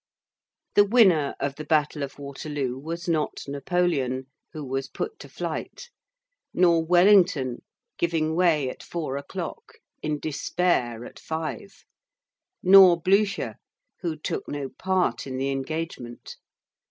[0.73, 5.91] The winner of the battle of Waterloo was not Napoleon, who was put to flight;
[6.55, 7.61] nor Wellington,
[7.99, 11.85] giving way at four o'clock, in despair at five;
[12.63, 13.57] nor Blücher,
[13.99, 16.37] who took no part in the engagement.